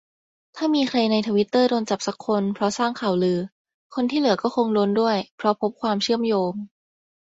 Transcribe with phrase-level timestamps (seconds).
[0.55, 3.39] ถ้ามีใครในทวิตเตอร์โดนจับซักคน เพราะสร้างข่าวลือ
[3.93, 6.53] คนที่เหลือก็คงโดนด้วย เพราะพบ"ความเชื่อมโยง"